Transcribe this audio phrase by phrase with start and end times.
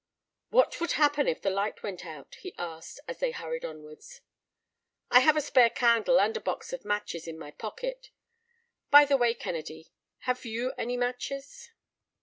[0.49, 4.21] "What would happen if the light went out?" he asked, as they hurried onwards.
[5.11, 8.09] "I have a spare candle and a box of matches in my pocket.
[8.89, 9.91] By the way, Kennedy,
[10.21, 11.69] have you any matches?"